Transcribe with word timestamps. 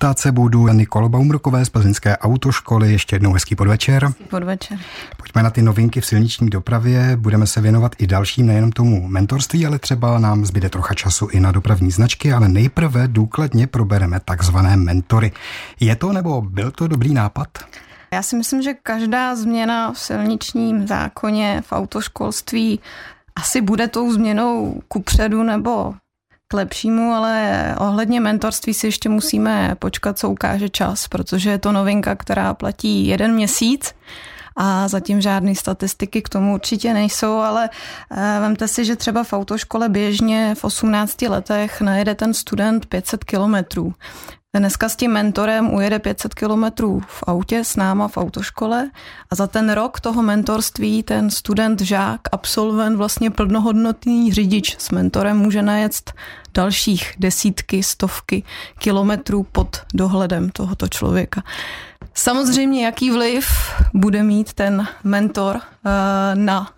Ptát 0.00 0.18
se 0.18 0.32
budu 0.32 0.68
Nikolo 0.68 1.08
Baumrokové 1.08 1.64
z 1.64 1.68
Plzeňské 1.68 2.18
autoškoly. 2.18 2.92
Ještě 2.92 3.16
jednou 3.16 3.32
hezký 3.32 3.54
podvečer. 3.54 4.12
Podvečer. 4.30 4.78
Pojďme 5.16 5.42
na 5.42 5.50
ty 5.50 5.62
novinky 5.62 6.00
v 6.00 6.06
silniční 6.06 6.50
dopravě. 6.50 7.16
Budeme 7.16 7.46
se 7.46 7.60
věnovat 7.60 7.92
i 7.98 8.06
dalším, 8.06 8.46
nejenom 8.46 8.72
tomu 8.72 9.08
mentorství, 9.08 9.66
ale 9.66 9.78
třeba 9.78 10.18
nám 10.18 10.46
zbyde 10.46 10.68
trocha 10.68 10.94
času 10.94 11.26
i 11.26 11.40
na 11.40 11.52
dopravní 11.52 11.90
značky, 11.90 12.32
ale 12.32 12.48
nejprve 12.48 13.08
důkladně 13.08 13.66
probereme 13.66 14.20
takzvané 14.20 14.76
mentory. 14.76 15.32
Je 15.80 15.96
to 15.96 16.12
nebo 16.12 16.42
byl 16.42 16.70
to 16.70 16.88
dobrý 16.88 17.14
nápad? 17.14 17.48
Já 18.12 18.22
si 18.22 18.36
myslím, 18.36 18.62
že 18.62 18.74
každá 18.82 19.36
změna 19.36 19.92
v 19.92 19.98
silničním 19.98 20.86
zákoně, 20.86 21.62
v 21.66 21.72
autoškolství 21.72 22.80
asi 23.36 23.60
bude 23.60 23.88
tou 23.88 24.12
změnou 24.12 24.80
kupředu 24.88 25.42
nebo 25.42 25.94
k 26.50 26.54
lepšímu, 26.54 27.12
ale 27.12 27.64
ohledně 27.78 28.20
mentorství 28.20 28.74
si 28.74 28.86
ještě 28.86 29.08
musíme 29.08 29.74
počkat, 29.78 30.18
co 30.18 30.30
ukáže 30.30 30.68
čas, 30.68 31.08
protože 31.08 31.50
je 31.50 31.58
to 31.58 31.72
novinka, 31.72 32.14
která 32.14 32.54
platí 32.54 33.06
jeden 33.06 33.34
měsíc 33.34 33.94
a 34.56 34.88
zatím 34.88 35.20
žádné 35.20 35.54
statistiky 35.54 36.22
k 36.22 36.28
tomu 36.28 36.54
určitě 36.54 36.94
nejsou, 36.94 37.38
ale 37.38 37.70
eh, 38.10 38.38
vemte 38.40 38.68
si, 38.68 38.84
že 38.84 38.96
třeba 38.96 39.24
v 39.24 39.32
autoškole 39.32 39.88
běžně 39.88 40.54
v 40.54 40.64
18 40.64 41.22
letech 41.22 41.80
najede 41.80 42.14
ten 42.14 42.34
student 42.34 42.86
500 42.86 43.24
kilometrů. 43.24 43.94
Dneska 44.56 44.88
s 44.88 44.96
tím 44.96 45.10
mentorem 45.10 45.74
ujede 45.74 45.98
500 45.98 46.34
kilometrů 46.34 47.02
v 47.06 47.24
autě 47.26 47.64
s 47.64 47.76
náma 47.76 48.08
v 48.08 48.16
autoškole 48.16 48.90
a 49.30 49.34
za 49.34 49.46
ten 49.46 49.72
rok 49.72 50.00
toho 50.00 50.22
mentorství 50.22 51.02
ten 51.02 51.30
student, 51.30 51.80
žák, 51.80 52.20
absolvent, 52.32 52.96
vlastně 52.96 53.30
plnohodnotný 53.30 54.32
řidič 54.32 54.76
s 54.78 54.90
mentorem 54.90 55.38
může 55.38 55.62
najet 55.62 56.12
dalších 56.54 57.14
desítky, 57.18 57.82
stovky 57.82 58.42
kilometrů 58.78 59.42
pod 59.42 59.76
dohledem 59.94 60.50
tohoto 60.50 60.88
člověka. 60.88 61.42
Samozřejmě, 62.14 62.84
jaký 62.84 63.10
vliv 63.10 63.46
bude 63.94 64.22
mít 64.22 64.52
ten 64.52 64.88
mentor 65.04 65.60
eh, 65.60 65.90
na 66.34 66.72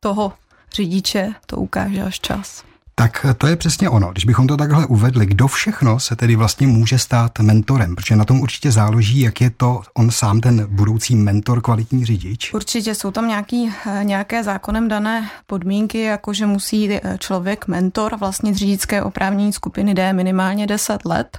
toho 0.00 0.32
řidiče, 0.72 1.34
to 1.46 1.56
ukáže 1.56 2.02
až 2.02 2.20
čas. 2.20 2.73
Tak 2.96 3.26
to 3.38 3.46
je 3.46 3.56
přesně 3.56 3.88
ono. 3.90 4.12
Když 4.12 4.24
bychom 4.24 4.46
to 4.46 4.56
takhle 4.56 4.86
uvedli, 4.86 5.26
kdo 5.26 5.48
všechno 5.48 6.00
se 6.00 6.16
tedy 6.16 6.36
vlastně 6.36 6.66
může 6.66 6.98
stát 6.98 7.38
mentorem, 7.38 7.96
protože 7.96 8.16
na 8.16 8.24
tom 8.24 8.40
určitě 8.40 8.72
záleží, 8.72 9.20
jak 9.20 9.40
je 9.40 9.50
to 9.50 9.82
on 9.94 10.10
sám 10.10 10.40
ten 10.40 10.66
budoucí 10.70 11.16
mentor, 11.16 11.60
kvalitní 11.60 12.04
řidič. 12.04 12.54
Určitě 12.54 12.94
jsou 12.94 13.10
tam 13.10 13.28
nějaký, 13.28 13.72
eh, 13.86 14.04
nějaké 14.04 14.44
zákonem 14.44 14.88
dané 14.88 15.30
podmínky, 15.46 16.00
jako 16.00 16.32
že 16.32 16.46
musí 16.46 16.92
eh, 16.92 17.00
člověk 17.18 17.66
mentor 17.66 18.16
vlastně 18.16 18.54
řidičské 18.54 19.02
oprávnění 19.02 19.52
skupiny 19.52 19.94
D 19.94 20.12
minimálně 20.12 20.66
10 20.66 21.04
let. 21.04 21.38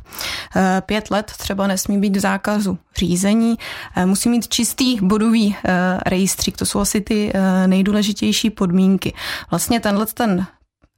Eh, 0.55 0.81
pět 0.85 1.11
let 1.11 1.31
třeba 1.37 1.67
nesmí 1.67 1.99
být 1.99 2.17
v 2.17 2.19
zákazu 2.19 2.77
řízení. 2.97 3.55
Musí 4.05 4.29
mít 4.29 4.47
čistý 4.47 4.97
bodový 5.01 5.55
rejstřík, 6.05 6.57
to 6.57 6.65
jsou 6.65 6.79
asi 6.79 7.01
ty 7.01 7.33
nejdůležitější 7.67 8.49
podmínky. 8.49 9.13
Vlastně 9.51 9.79
tenhle 9.79 10.05
ten 10.05 10.47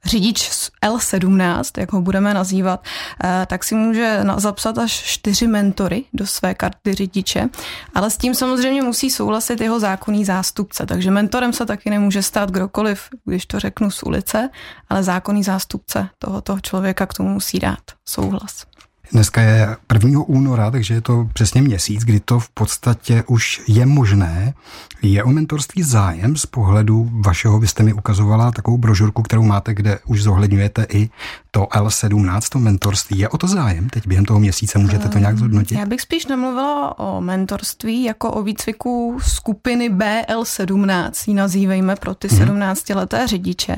řidič 0.04 0.50
L17, 0.82 1.80
jak 1.80 1.92
ho 1.92 2.00
budeme 2.00 2.34
nazývat, 2.34 2.84
eh, 3.24 3.46
tak 3.46 3.64
si 3.64 3.74
může 3.74 4.20
zapsat 4.36 4.78
až 4.78 4.92
čtyři 4.92 5.46
mentory 5.46 6.04
do 6.12 6.26
své 6.26 6.54
karty 6.54 6.94
řidiče, 6.94 7.48
ale 7.94 8.10
s 8.10 8.16
tím 8.16 8.34
samozřejmě 8.34 8.82
musí 8.82 9.10
souhlasit 9.10 9.60
jeho 9.60 9.80
zákonný 9.80 10.24
zástupce, 10.24 10.86
takže 10.86 11.10
mentorem 11.10 11.52
se 11.52 11.66
taky 11.66 11.90
nemůže 11.90 12.22
stát 12.22 12.50
kdokoliv, 12.50 13.08
když 13.24 13.46
to 13.46 13.60
řeknu 13.60 13.90
z 13.90 14.02
ulice, 14.02 14.50
ale 14.88 15.02
zákonný 15.02 15.42
zástupce 15.42 16.08
tohoto 16.18 16.60
člověka 16.60 17.06
k 17.06 17.14
tomu 17.14 17.28
musí 17.28 17.58
dát 17.58 17.82
souhlas. 18.08 18.64
Dneska 19.12 19.40
je 19.40 19.76
1. 19.92 20.20
února, 20.26 20.70
takže 20.70 20.94
je 20.94 21.00
to 21.00 21.28
přesně 21.32 21.62
měsíc, 21.62 22.04
kdy 22.04 22.20
to 22.20 22.40
v 22.40 22.48
podstatě 22.48 23.24
už 23.26 23.60
je 23.68 23.86
možné. 23.86 24.54
Je 25.02 25.24
o 25.24 25.28
mentorství 25.28 25.82
zájem 25.82 26.36
z 26.36 26.46
pohledu 26.46 27.10
vašeho, 27.12 27.60
byste 27.60 27.82
mi 27.82 27.92
ukazovala 27.92 28.50
takovou 28.50 28.78
brožurku, 28.78 29.22
kterou 29.22 29.42
máte, 29.42 29.74
kde 29.74 29.98
už 30.06 30.22
zohledňujete 30.22 30.86
i 30.92 31.10
to 31.50 31.60
L17, 31.60 32.40
to 32.52 32.58
mentorství. 32.58 33.18
Je 33.18 33.28
o 33.28 33.38
to 33.38 33.46
zájem? 33.46 33.88
Teď 33.88 34.06
během 34.06 34.24
toho 34.24 34.40
měsíce 34.40 34.78
můžete 34.78 35.08
to 35.08 35.18
nějak 35.18 35.32
ehm, 35.32 35.38
zhodnotit? 35.38 35.78
Já 35.78 35.86
bych 35.86 36.00
spíš 36.00 36.26
nemluvila 36.26 36.98
o 36.98 37.20
mentorství 37.20 38.04
jako 38.04 38.30
o 38.30 38.42
výcviku 38.42 39.18
skupiny 39.26 39.90
BL17, 39.90 41.10
ji 41.26 41.34
nazývejme 41.34 41.96
pro 41.96 42.14
ty 42.14 42.28
17-leté 42.28 43.18
mhm. 43.18 43.28
řidiče. 43.28 43.76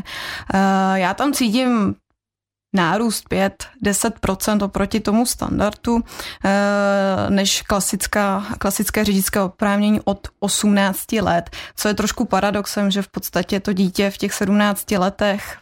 Eh, 0.54 1.00
já 1.00 1.14
tam 1.14 1.32
cítím 1.32 1.94
nárůst 2.72 3.24
5-10% 3.28 4.64
oproti 4.64 5.00
tomu 5.00 5.26
standardu, 5.26 6.00
eh, 6.44 7.30
než 7.30 7.62
klasická, 7.62 8.46
klasické 8.58 9.04
řidičské 9.04 9.40
oprávnění 9.40 10.00
od 10.04 10.28
18 10.38 11.20
let, 11.20 11.50
co 11.76 11.88
je 11.88 11.94
trošku 11.94 12.24
paradoxem, 12.24 12.90
že 12.90 13.02
v 13.02 13.08
podstatě 13.08 13.60
to 13.60 13.72
dítě 13.72 14.10
v 14.10 14.18
těch 14.18 14.34
17 14.34 14.98
letech 14.98 15.58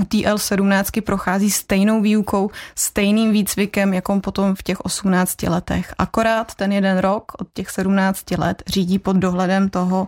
u 0.00 0.04
TL 0.04 0.38
17 0.38 1.00
prochází 1.00 1.50
stejnou 1.50 2.00
výukou, 2.00 2.50
stejným 2.74 3.32
výcvikem, 3.32 3.94
jako 3.94 4.20
potom 4.20 4.54
v 4.54 4.62
těch 4.62 4.80
18 4.80 5.42
letech. 5.42 5.94
Akorát 5.98 6.54
ten 6.54 6.72
jeden 6.72 6.98
rok 6.98 7.32
od 7.38 7.48
těch 7.54 7.70
17 7.70 8.30
let 8.38 8.62
řídí 8.66 8.98
pod 8.98 9.16
dohledem 9.16 9.68
toho, 9.68 10.06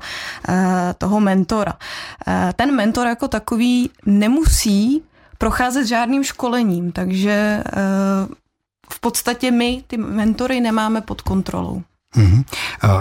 eh, 0.49 0.95
toho 0.99 1.21
mentora. 1.21 1.73
Eh, 2.27 2.53
ten 2.57 2.75
mentor 2.75 3.07
jako 3.07 3.29
takový 3.29 3.91
nemusí 4.07 5.03
procházet 5.39 5.87
žádným 5.87 6.25
školením, 6.25 6.93
takže 6.93 7.65
eh, 7.67 7.73
v 8.91 9.01
podstatě 9.01 9.51
my 9.51 9.85
ty 9.87 9.97
mentory 9.97 10.61
nemáme 10.61 11.01
pod 11.01 11.23
kontrolou. 11.23 11.83
Mm-hmm. 12.17 12.45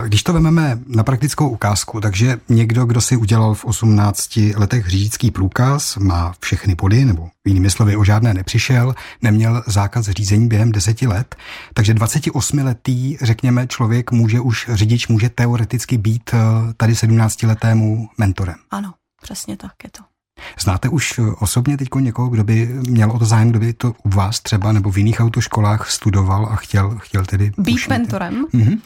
Když 0.06 0.24
to 0.24 0.34
vezmeme 0.34 0.80
na 0.88 1.04
praktickou 1.04 1.50
ukázku, 1.50 2.02
takže 2.02 2.40
někdo, 2.50 2.86
kdo 2.86 3.02
si 3.02 3.18
udělal 3.18 3.54
v 3.54 3.66
18 3.66 4.40
letech 4.56 4.88
řidičský 4.88 5.32
průkaz, 5.32 5.98
má 5.98 6.34
všechny 6.40 6.76
body, 6.76 7.06
nebo 7.06 7.30
jinými 7.48 7.70
slovy 7.70 7.96
o 7.96 8.04
žádné 8.04 8.34
nepřišel, 8.34 8.96
neměl 9.22 9.64
zákaz 9.68 10.10
řízení 10.10 10.48
během 10.48 10.72
deseti 10.72 11.08
let, 11.08 11.36
takže 11.74 11.94
28-letý, 11.94 13.18
řekněme, 13.22 13.68
člověk 13.68 14.12
může 14.12 14.40
už, 14.40 14.70
řidič 14.74 15.08
může 15.08 15.30
teoreticky 15.30 15.98
být 15.98 16.30
eh, 16.34 16.38
tady 16.78 16.94
17-letému 16.94 18.08
mentorem. 18.18 18.56
Ano, 18.72 18.94
přesně 19.22 19.58
tak 19.58 19.74
je 19.84 19.90
to. 19.90 20.13
Znáte 20.60 20.90
už 20.90 21.20
osobně 21.40 21.78
teď 21.78 21.88
někoho, 22.00 22.28
kdo 22.28 22.44
by 22.44 22.66
měl 22.66 23.12
o 23.12 23.20
to 23.20 23.26
zájem, 23.26 23.50
kdo 23.50 23.60
by 23.60 23.74
to 23.74 23.94
u 24.04 24.10
vás 24.10 24.40
třeba 24.40 24.72
nebo 24.72 24.92
v 24.92 24.98
jiných 24.98 25.20
autoškolách 25.20 25.92
studoval 25.92 26.46
a 26.46 26.56
chtěl, 26.56 26.98
chtěl 26.98 27.26
tedy... 27.26 27.52
Být 27.58 27.88
mentorem? 27.90 28.46
Mm-hmm. 28.54 28.80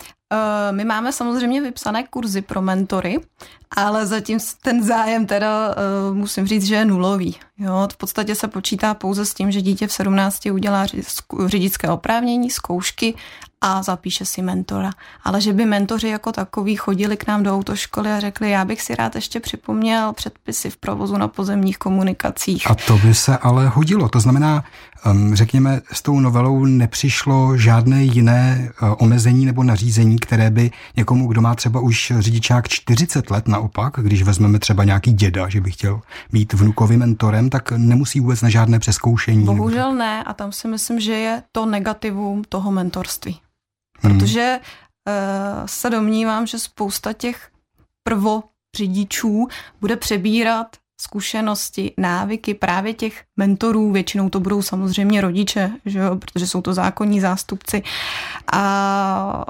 My 0.72 0.86
máme 0.86 1.14
samozřejmě 1.14 1.62
vypsané 1.62 2.04
kurzy 2.04 2.42
pro 2.42 2.62
mentory, 2.62 3.18
ale 3.78 4.08
zatím 4.08 4.40
ten 4.62 4.84
zájem 4.84 5.26
teda 5.26 5.76
uh, 6.10 6.18
musím 6.18 6.48
říct, 6.48 6.64
že 6.64 6.76
je 6.76 6.86
nulový. 6.86 7.36
Jo, 7.60 7.88
v 7.94 7.98
podstatě 7.98 8.36
se 8.36 8.48
počítá 8.48 8.94
pouze 8.94 9.26
s 9.26 9.34
tím, 9.34 9.52
že 9.52 9.62
dítě 9.62 9.88
v 9.88 9.92
17 9.92 10.46
udělá 10.46 10.86
řidičské 11.48 11.90
oprávnění, 11.90 12.50
zkoušky 12.50 13.14
a 13.62 13.84
zapíše 13.84 14.26
si 14.26 14.42
mentora. 14.42 14.92
Ale 15.24 15.42
že 15.42 15.54
by 15.54 15.66
mentoři 15.66 16.08
jako 16.08 16.32
takový 16.32 16.76
chodili 16.76 17.18
k 17.18 17.28
nám 17.28 17.44
do 17.44 17.56
autoškoly 17.56 18.12
a 18.12 18.20
řekli, 18.20 18.50
já 18.50 18.66
bych 18.66 18.82
si 18.82 18.96
rád 18.96 19.16
ještě 19.16 19.40
připomněl 19.40 20.14
předpisy 20.14 20.70
v 20.70 20.78
provozu 20.78 21.18
na 21.18 21.28
pozemních 21.28 21.78
komunikacích. 21.78 22.72
A 22.72 22.76
to 22.76 22.98
by 22.98 23.14
se 23.14 23.38
ale 23.38 23.68
hodilo. 23.68 24.10
To 24.10 24.20
znamená, 24.20 24.64
řekněme, 25.34 25.82
s 25.92 26.02
tou 26.02 26.20
novelou 26.20 26.66
nepřišlo 26.66 27.58
žádné 27.58 28.04
jiné 28.04 28.72
uh, 28.82 28.96
omezení 28.98 29.46
nebo 29.46 29.64
nařízení, 29.64 30.20
které 30.20 30.50
by 30.50 30.72
někomu, 30.96 31.28
kdo 31.28 31.42
má 31.42 31.56
třeba 31.56 31.80
už 31.80 32.14
řidičák 32.20 32.68
40 32.68 33.32
let 33.32 33.48
naopak, 33.48 33.94
když 33.98 34.24
vezmeme 34.24 34.60
třeba 34.60 34.84
nějaký 34.84 35.14
děda, 35.14 35.50
že 35.50 35.62
by 35.62 35.72
chtěl 35.72 36.02
být 36.32 36.54
vnukovým 36.54 37.00
mentorem, 37.00 37.47
tak 37.50 37.72
nemusí 37.72 38.20
vůbec 38.20 38.42
na 38.42 38.50
žádné 38.50 38.80
přeskoušení. 38.80 39.46
Bohužel 39.46 39.94
ne 39.94 40.24
a 40.24 40.34
tam 40.34 40.52
si 40.52 40.68
myslím, 40.68 41.00
že 41.00 41.14
je 41.14 41.44
to 41.52 41.66
negativum 41.66 42.44
toho 42.50 42.72
mentorství. 42.72 43.40
Hmm. 44.00 44.20
Protože 44.20 44.60
uh, 44.60 45.66
se 45.66 45.90
domnívám, 45.90 46.48
že 46.48 46.60
spousta 46.60 47.14
těch 47.14 47.50
prvo 48.04 48.44
řidičů 48.78 49.48
bude 49.82 49.96
přebírat 49.96 50.68
zkušenosti, 51.02 51.94
návyky 51.98 52.54
právě 52.54 52.94
těch 52.94 53.24
mentorů, 53.38 53.92
většinou 53.92 54.30
to 54.30 54.40
budou 54.40 54.62
samozřejmě 54.62 55.22
rodiče, 55.22 55.72
že 55.86 56.00
jo, 56.00 56.16
protože 56.16 56.48
jsou 56.48 56.62
to 56.62 56.74
zákonní 56.74 57.22
zástupci. 57.22 57.84
A 58.54 59.46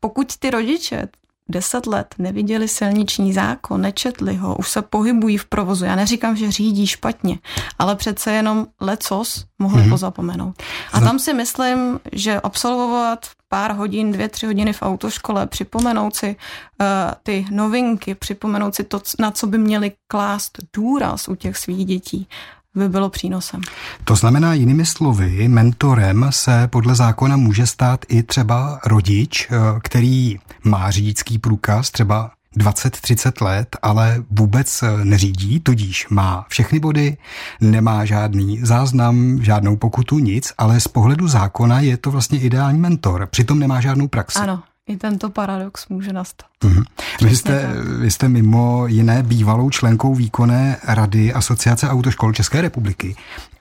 pokud 0.00 0.36
ty 0.36 0.50
rodiče 0.50 1.08
deset 1.48 1.86
let 1.86 2.14
neviděli 2.18 2.68
silniční 2.68 3.32
zákon, 3.32 3.80
nečetli 3.80 4.36
ho, 4.36 4.56
už 4.56 4.70
se 4.70 4.82
pohybují 4.82 5.38
v 5.38 5.44
provozu. 5.44 5.84
Já 5.84 5.96
neříkám, 5.96 6.36
že 6.36 6.52
řídí 6.52 6.86
špatně, 6.86 7.38
ale 7.78 7.96
přece 7.96 8.32
jenom 8.32 8.66
lecos 8.80 9.44
mohli 9.58 9.82
mm-hmm. 9.82 9.90
pozapomenout. 9.90 10.62
A 10.92 11.00
tam 11.00 11.18
si 11.18 11.34
myslím, 11.34 12.00
že 12.12 12.40
absolvovat 12.40 13.26
pár 13.48 13.72
hodin, 13.72 14.12
dvě, 14.12 14.28
tři 14.28 14.46
hodiny 14.46 14.72
v 14.72 14.82
autoškole, 14.82 15.46
připomenout 15.46 16.16
si 16.16 16.36
uh, 16.80 16.86
ty 17.22 17.46
novinky, 17.50 18.14
připomenout 18.14 18.74
si 18.74 18.84
to, 18.84 19.00
na 19.18 19.30
co 19.30 19.46
by 19.46 19.58
měli 19.58 19.92
klást 20.06 20.58
důraz 20.76 21.28
u 21.28 21.34
těch 21.34 21.56
svých 21.56 21.86
dětí, 21.86 22.28
by 22.74 22.88
bylo 22.88 23.10
přínosem. 23.10 23.60
To 24.04 24.16
znamená, 24.16 24.54
jinými 24.54 24.86
slovy, 24.86 25.48
mentorem 25.48 26.26
se 26.30 26.68
podle 26.68 26.94
zákona 26.94 27.36
může 27.36 27.66
stát 27.66 28.04
i 28.08 28.22
třeba 28.22 28.80
rodič, 28.86 29.48
eh, 29.50 29.56
který 29.82 30.38
má 30.64 30.90
řidičský 30.90 31.38
průkaz, 31.38 31.90
třeba 31.90 32.30
20-30 32.56 33.40
let, 33.40 33.76
ale 33.82 34.24
vůbec 34.30 34.82
eh, 34.82 35.04
neřídí, 35.04 35.60
tudíž 35.60 36.08
má 36.08 36.46
všechny 36.48 36.78
body, 36.78 37.16
nemá 37.60 38.04
žádný 38.04 38.60
záznam, 38.62 39.42
žádnou 39.42 39.76
pokutu, 39.76 40.18
nic, 40.18 40.52
ale 40.58 40.80
z 40.80 40.88
pohledu 40.88 41.28
zákona 41.28 41.80
je 41.80 41.96
to 41.96 42.10
vlastně 42.10 42.40
ideální 42.40 42.78
mentor. 42.78 43.28
Přitom 43.30 43.58
nemá 43.58 43.80
žádnou 43.80 44.08
praxi. 44.08 44.38
Ano, 44.38 44.62
i 44.88 44.96
tento 44.96 45.30
paradox 45.30 45.88
může 45.88 46.12
nastat. 46.12 46.46
Mm-hmm. 46.64 46.84
Vy, 47.22 47.36
jste, 47.36 47.70
vy 47.98 48.10
jste 48.10 48.28
mimo 48.28 48.86
jiné 48.86 49.22
bývalou 49.22 49.70
členkou 49.70 50.14
výkonné 50.14 50.76
rady 50.84 51.32
Asociace 51.32 51.88
autoškol 51.88 52.32
České 52.32 52.60
republiky. 52.60 53.16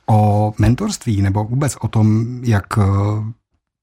O 0.05 0.53
mentorství 0.57 1.21
nebo 1.21 1.43
vůbec 1.43 1.77
o 1.81 1.87
tom, 1.87 2.25
jak 2.43 2.77
eh, 2.77 2.83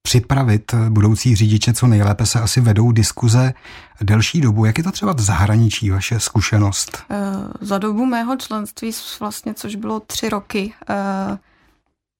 připravit 0.02 0.74
budoucí 0.88 1.36
řidiče 1.36 1.72
co 1.72 1.86
nejlépe, 1.86 2.26
se 2.26 2.40
asi 2.40 2.60
vedou 2.60 2.92
diskuze 2.92 3.54
delší 4.00 4.40
dobu. 4.40 4.64
Jak 4.64 4.78
je 4.78 4.84
to 4.84 4.92
třeba 4.92 5.12
v 5.12 5.20
zahraničí, 5.20 5.90
vaše 5.90 6.20
zkušenost? 6.20 7.02
Eh, 7.10 7.16
za 7.60 7.78
dobu 7.78 8.06
mého 8.06 8.36
členství, 8.36 8.92
vlastně, 9.20 9.54
což 9.54 9.74
bylo 9.74 10.00
tři 10.00 10.28
roky, 10.28 10.72
eh, 10.90 11.38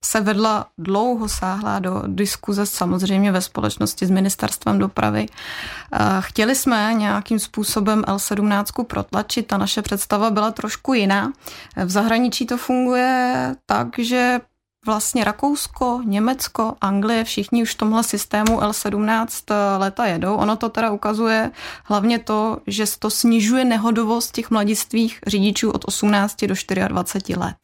se 0.05 0.21
vedla 0.21 0.67
dlouho 0.79 1.29
sáhlá 1.29 1.79
do 1.79 2.03
diskuze 2.07 2.67
samozřejmě 2.67 3.33
ve 3.33 3.41
společnosti 3.41 4.07
s 4.07 4.11
ministerstvem 4.11 4.79
dopravy. 4.79 5.27
Chtěli 6.21 6.55
jsme 6.55 6.95
nějakým 6.95 7.39
způsobem 7.39 8.03
L17 8.03 8.85
protlačit, 8.85 9.47
ta 9.47 9.59
naše 9.59 9.83
představa 9.83 10.31
byla 10.31 10.51
trošku 10.51 10.95
jiná. 10.95 11.33
V 11.85 11.91
zahraničí 11.91 12.47
to 12.47 12.57
funguje 12.57 13.55
tak, 13.67 13.89
že 13.99 14.41
vlastně 14.87 15.25
Rakousko, 15.25 16.01
Německo, 16.05 16.75
Anglie, 16.81 17.25
všichni 17.25 17.63
už 17.63 17.75
v 17.75 17.79
tomhle 17.79 18.05
systému 18.05 18.61
L17 18.61 19.27
eh, 19.51 19.79
leta 19.79 20.07
jedou. 20.07 20.35
Ono 20.35 20.57
to 20.57 20.69
teda 20.69 20.91
ukazuje 20.91 21.51
hlavně 21.85 22.19
to, 22.19 22.59
že 22.67 22.85
to 22.99 23.11
snižuje 23.11 23.65
nehodovost 23.65 24.33
těch 24.33 24.51
mladistvých 24.51 25.21
řidičů 25.27 25.71
od 25.71 25.85
18 25.85 26.45
do 26.45 26.55
24 26.89 27.37
let. 27.39 27.57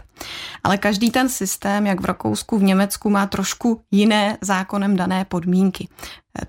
Ale 0.64 0.78
každý 0.78 1.10
ten 1.10 1.28
systém, 1.28 1.86
jak 1.86 2.00
v 2.00 2.04
Rakousku, 2.04 2.58
v 2.58 2.62
Německu, 2.62 3.10
má 3.10 3.26
trošku 3.26 3.80
jiné 3.90 4.38
zákonem 4.40 4.96
dané 4.96 5.24
podmínky. 5.24 5.88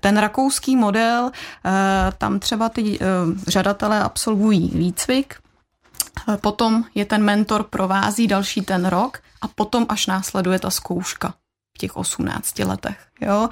Ten 0.00 0.18
rakouský 0.18 0.76
model, 0.76 1.30
eh, 1.64 1.70
tam 2.18 2.38
třeba 2.38 2.68
ty 2.68 2.98
eh, 3.00 3.06
žadatelé 3.50 4.02
absolvují 4.02 4.70
výcvik, 4.74 5.34
potom 6.40 6.84
je 6.94 7.04
ten 7.04 7.22
mentor 7.22 7.62
provází 7.62 8.26
další 8.26 8.62
ten 8.62 8.86
rok 8.86 9.18
a 9.40 9.48
potom 9.48 9.86
až 9.88 10.06
následuje 10.06 10.58
ta 10.58 10.70
zkouška 10.70 11.34
v 11.76 11.78
těch 11.78 11.96
18 11.96 12.58
letech. 12.58 12.98
Jo? 13.20 13.48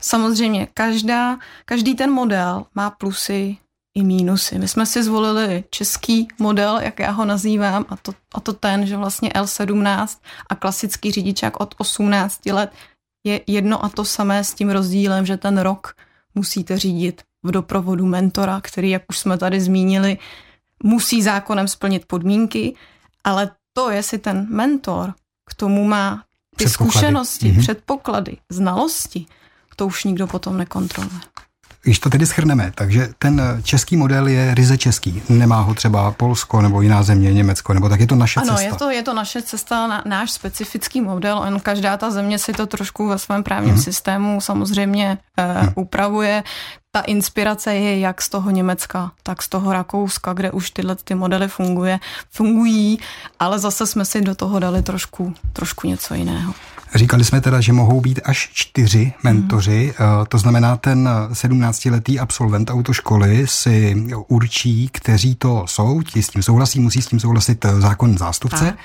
Samozřejmě 0.00 0.68
každá, 0.74 1.38
každý 1.64 1.94
ten 1.94 2.10
model 2.10 2.66
má 2.74 2.90
plusy 2.90 3.56
i 3.94 4.04
mínusy. 4.04 4.58
My 4.58 4.68
jsme 4.68 4.86
si 4.86 5.02
zvolili 5.02 5.64
český 5.70 6.28
model, 6.38 6.78
jak 6.82 6.98
já 6.98 7.10
ho 7.10 7.24
nazývám, 7.24 7.84
a 7.88 7.96
to, 7.96 8.12
a 8.34 8.40
to 8.40 8.52
ten, 8.52 8.86
že 8.86 8.96
vlastně 8.96 9.28
L17 9.28 10.18
a 10.48 10.54
klasický 10.54 11.12
řidičák 11.12 11.60
od 11.60 11.74
18 11.78 12.46
let 12.46 12.72
je 13.26 13.40
jedno 13.46 13.84
a 13.84 13.88
to 13.88 14.04
samé 14.04 14.44
s 14.44 14.54
tím 14.54 14.70
rozdílem, 14.70 15.26
že 15.26 15.36
ten 15.36 15.58
rok 15.58 15.94
musíte 16.34 16.78
řídit 16.78 17.22
v 17.42 17.50
doprovodu 17.50 18.06
mentora, 18.06 18.60
který, 18.60 18.90
jak 18.90 19.02
už 19.08 19.18
jsme 19.18 19.38
tady 19.38 19.60
zmínili, 19.60 20.18
musí 20.82 21.22
zákonem 21.22 21.68
splnit 21.68 22.04
podmínky, 22.06 22.74
ale 23.24 23.50
to, 23.72 23.90
jestli 23.90 24.18
ten 24.18 24.46
mentor 24.50 25.14
k 25.50 25.54
tomu 25.54 25.84
má 25.84 26.24
ty 26.56 26.64
předpoklady. 26.64 26.90
zkušenosti, 26.90 27.52
mm-hmm. 27.52 27.60
předpoklady, 27.60 28.36
znalosti, 28.48 29.26
to 29.76 29.86
už 29.86 30.04
nikdo 30.04 30.26
potom 30.26 30.58
nekontroluje. 30.58 31.20
Když 31.82 31.98
to 31.98 32.10
tedy 32.10 32.26
schrneme, 32.26 32.72
takže 32.74 33.08
ten 33.18 33.42
český 33.62 33.96
model 33.96 34.28
je 34.28 34.54
ryze 34.54 34.78
český. 34.78 35.22
Nemá 35.28 35.60
ho 35.60 35.74
třeba 35.74 36.10
Polsko 36.10 36.62
nebo 36.62 36.82
jiná 36.82 37.02
země, 37.02 37.32
Německo, 37.32 37.74
nebo 37.74 37.88
tak 37.88 38.00
je 38.00 38.06
to 38.06 38.14
naše 38.14 38.40
ano, 38.40 38.46
cesta. 38.46 38.60
Ano, 38.60 38.72
je 38.74 38.78
to, 38.78 38.90
je 38.90 39.02
to 39.02 39.14
naše 39.14 39.42
cesta, 39.42 39.86
na, 39.86 40.02
náš 40.06 40.30
specifický 40.30 41.00
model. 41.00 41.38
On, 41.38 41.60
každá 41.60 41.96
ta 41.96 42.10
země 42.10 42.38
si 42.38 42.52
to 42.52 42.66
trošku 42.66 43.08
ve 43.08 43.18
svém 43.18 43.42
právním 43.42 43.74
hmm. 43.74 43.82
systému 43.82 44.40
samozřejmě 44.40 45.18
eh, 45.36 45.60
hmm. 45.60 45.72
upravuje 45.74 46.44
ta 46.92 47.00
inspirace 47.00 47.74
je 47.74 48.00
jak 48.00 48.22
z 48.22 48.28
toho 48.28 48.50
Německa, 48.50 49.12
tak 49.22 49.42
z 49.42 49.48
toho 49.48 49.72
Rakouska, 49.72 50.32
kde 50.32 50.50
už 50.50 50.70
tyhle 50.70 50.96
ty 50.96 51.14
modely 51.14 51.48
funguje, 51.48 52.00
fungují, 52.30 52.98
ale 53.38 53.58
zase 53.58 53.86
jsme 53.86 54.04
si 54.04 54.20
do 54.20 54.34
toho 54.34 54.58
dali 54.58 54.82
trošku, 54.82 55.34
trošku 55.52 55.86
něco 55.86 56.14
jiného. 56.14 56.54
Říkali 56.94 57.24
jsme 57.24 57.40
teda, 57.40 57.60
že 57.60 57.72
mohou 57.72 58.00
být 58.00 58.20
až 58.24 58.50
čtyři 58.52 59.12
mentoři, 59.22 59.94
mm. 59.98 60.26
to 60.28 60.38
znamená 60.38 60.76
ten 60.76 61.08
17-letý 61.32 62.20
absolvent 62.20 62.70
autoškoly 62.70 63.46
si 63.46 64.06
určí, 64.28 64.88
kteří 64.92 65.34
to 65.34 65.64
jsou, 65.66 66.02
ti 66.02 66.22
s 66.22 66.28
tím 66.28 66.42
souhlasí, 66.42 66.80
musí 66.80 67.02
s 67.02 67.06
tím 67.06 67.20
souhlasit 67.20 67.64
eh, 67.64 67.80
zákon 67.80 68.18
zástupce. 68.18 68.64
Tak. 68.64 68.76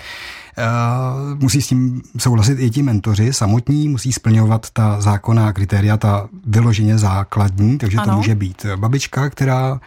Uh, 0.57 1.39
musí 1.39 1.61
s 1.61 1.67
tím 1.67 2.01
souhlasit 2.17 2.59
i 2.59 2.69
ti 2.69 2.83
mentoři 2.83 3.33
samotní, 3.33 3.89
musí 3.89 4.13
splňovat 4.13 4.67
ta 4.73 5.01
zákonná 5.01 5.53
kritéria, 5.53 5.97
ta 5.97 6.27
vyloženě 6.45 6.97
základní, 6.97 7.77
takže 7.77 7.97
ano. 7.97 8.11
to 8.11 8.17
může 8.17 8.35
být 8.35 8.65
babička, 8.75 9.29
která 9.29 9.79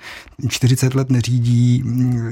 40 0.48 0.94
let 0.94 1.10
neřídí, 1.10 1.84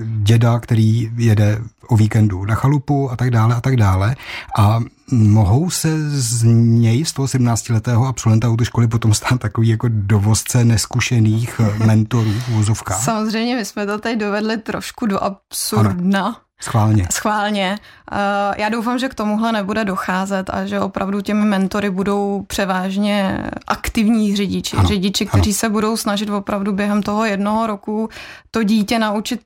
děda, 0.05 0.59
který 0.59 1.11
jede 1.17 1.59
o 1.89 1.97
víkendu 1.97 2.45
na 2.45 2.55
chalupu 2.55 3.11
a 3.11 3.17
tak 3.17 3.31
dále 3.31 3.55
a 3.55 3.61
tak 3.61 3.77
dále. 3.77 4.17
A 4.59 4.81
mohou 5.11 5.71
se 5.71 6.11
z 6.11 6.43
něj, 6.55 7.05
z 7.05 7.13
toho 7.13 7.27
17-letého 7.27 8.07
absolventa 8.07 8.49
autoškoly, 8.49 8.89
potom 8.89 9.15
stát 9.15 9.41
takový 9.41 9.69
jako 9.69 9.87
dovozce 9.91 10.65
neskušených 10.65 11.61
mentorů 11.87 12.33
v 12.33 12.49
vozovkách? 12.49 13.05
Samozřejmě, 13.05 13.57
my 13.57 13.65
jsme 13.65 13.87
to 13.87 13.99
tady 13.99 14.17
dovedli 14.17 14.57
trošku 14.57 15.07
do 15.07 15.25
absurdna. 15.25 16.27
Ano. 16.27 16.37
Schválně. 16.65 17.07
Schválně. 17.13 17.79
Eh, 18.13 18.63
já 18.63 18.69
doufám, 18.69 18.99
že 18.99 19.09
k 19.09 19.15
tomuhle 19.15 19.53
nebude 19.53 19.85
docházet 19.85 20.51
a 20.51 20.67
že 20.67 20.81
opravdu 20.81 21.21
těmi 21.21 21.45
mentory 21.45 21.91
budou 21.91 22.43
převážně 22.47 23.45
aktivní 23.67 24.37
řidiči. 24.37 24.77
Ano, 24.77 24.89
řidiči, 24.89 25.27
kteří 25.27 25.51
ano. 25.51 25.55
se 25.55 25.69
budou 25.69 25.97
snažit 25.97 26.31
opravdu 26.31 26.73
během 26.73 27.03
toho 27.03 27.25
jednoho 27.25 27.67
roku 27.67 28.09
to 28.51 28.63
dítě 28.63 28.99
naučit 28.99 29.41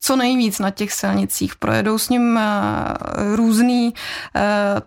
co 0.00 0.16
nejvíc 0.16 0.58
na 0.58 0.70
těch 0.70 0.92
silnicích. 0.92 1.56
Projedou 1.56 1.98
s 1.98 2.08
ním 2.08 2.38
eh, 2.38 2.46
různý 3.36 3.94
eh, 4.36 4.40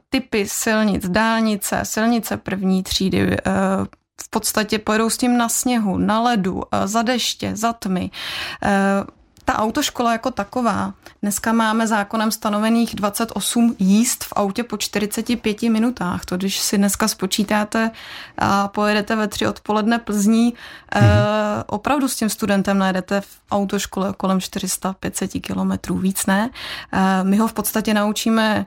typy 0.10 0.46
silnic, 0.48 1.10
dálnice, 1.10 1.80
silnice 1.84 2.38
první 2.38 2.84
třídy, 2.84 3.38
v 4.22 4.30
podstatě 4.30 4.80
pojedou 4.80 5.10
s 5.10 5.18
tím 5.18 5.38
na 5.38 5.50
sněhu, 5.50 5.98
na 5.98 6.22
ledu, 6.22 6.64
za 6.86 7.02
deště, 7.02 7.56
za 7.56 7.74
tmy 7.74 8.10
ta 9.48 9.60
autoškola 9.60 10.12
jako 10.12 10.32
taková, 10.32 10.94
dneska 11.22 11.54
máme 11.54 11.88
zákonem 11.88 12.32
stanovených 12.32 12.96
28 12.96 13.76
jízd 13.80 14.24
v 14.24 14.34
autě 14.36 14.64
po 14.64 14.78
45 14.78 15.62
minutách. 15.62 16.26
To, 16.26 16.38
když 16.38 16.60
si 16.60 16.78
dneska 16.78 17.08
spočítáte 17.08 17.92
a 18.38 18.68
pojedete 18.68 19.16
ve 19.16 19.28
tři 19.28 19.48
odpoledne 19.48 20.00
Plzní, 20.00 20.54
mm-hmm. 20.54 21.00
eh, 21.02 21.64
opravdu 21.68 22.08
s 22.08 22.16
tím 22.16 22.30
studentem 22.30 22.78
najedete 22.78 23.22
v 23.22 23.40
autoškole 23.52 24.14
kolem 24.18 24.38
400-500 24.38 25.42
kilometrů, 25.42 25.98
víc 25.98 26.26
ne. 26.26 26.50
Eh, 26.92 27.24
my 27.24 27.38
ho 27.38 27.48
v 27.48 27.54
podstatě 27.54 27.94
naučíme 27.94 28.66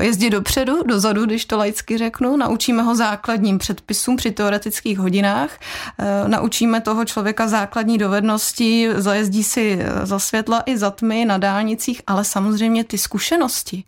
jezdit 0.00 0.30
dopředu, 0.30 0.82
dozadu, 0.86 1.24
když 1.24 1.44
to 1.44 1.58
laicky 1.58 1.98
řeknu. 1.98 2.36
Naučíme 2.36 2.82
ho 2.82 2.94
základním 2.94 3.58
předpisům 3.58 4.16
při 4.16 4.30
teoretických 4.30 4.98
hodinách. 4.98 5.50
Eh, 5.98 6.28
naučíme 6.28 6.80
toho 6.80 7.04
člověka 7.04 7.48
základní 7.48 7.98
dovednosti, 7.98 8.88
zajezdí 8.94 9.44
si 9.44 9.78
za 10.02 10.18
světla 10.18 10.62
i 10.66 10.78
za 10.78 10.90
tmy 10.90 11.24
na 11.24 11.38
dálnicích, 11.38 12.02
ale 12.06 12.24
samozřejmě 12.24 12.84
ty 12.84 12.98
zkušenosti 12.98 13.84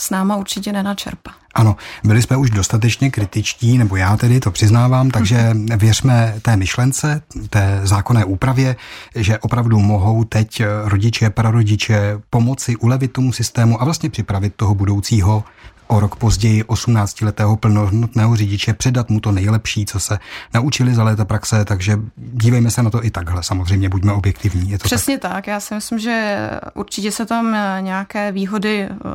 s 0.00 0.10
náma 0.10 0.36
určitě 0.36 0.72
nenačerpá. 0.72 1.30
Ano, 1.54 1.76
byli 2.04 2.22
jsme 2.22 2.36
už 2.36 2.50
dostatečně 2.50 3.10
kritičtí, 3.10 3.78
nebo 3.78 3.96
já 3.96 4.16
tedy 4.16 4.40
to 4.40 4.50
přiznávám, 4.50 5.10
takže 5.10 5.50
věřme 5.76 6.34
té 6.42 6.56
myšlence, 6.56 7.22
té 7.50 7.80
zákonné 7.84 8.24
úpravě, 8.24 8.76
že 9.14 9.38
opravdu 9.38 9.78
mohou 9.78 10.24
teď 10.24 10.62
rodiče, 10.84 11.30
prarodiče 11.30 12.20
pomoci 12.30 12.76
ulevit 12.76 13.12
tomu 13.12 13.32
systému 13.32 13.82
a 13.82 13.84
vlastně 13.84 14.10
připravit 14.10 14.54
toho 14.56 14.74
budoucího 14.74 15.44
o 15.90 16.00
rok 16.00 16.16
později 16.16 16.62
18-letého 16.64 17.56
plnohodnotného 17.56 18.36
řidiče, 18.36 18.74
předat 18.74 19.10
mu 19.10 19.20
to 19.20 19.32
nejlepší, 19.32 19.86
co 19.86 20.00
se 20.00 20.18
naučili 20.54 20.94
za 20.94 21.04
léta 21.04 21.24
praxe, 21.24 21.64
takže 21.64 21.98
dívejme 22.16 22.70
se 22.70 22.82
na 22.82 22.90
to 22.90 23.04
i 23.04 23.10
takhle, 23.10 23.42
samozřejmě 23.42 23.88
buďme 23.88 24.12
objektivní. 24.12 24.70
Je 24.70 24.78
to 24.78 24.84
Přesně 24.84 25.18
tak? 25.18 25.32
tak, 25.32 25.46
já 25.46 25.60
si 25.60 25.74
myslím, 25.74 25.98
že 25.98 26.40
určitě 26.74 27.12
se 27.12 27.26
tam 27.26 27.56
nějaké 27.80 28.32
výhody 28.32 28.88
uh, 28.90 29.08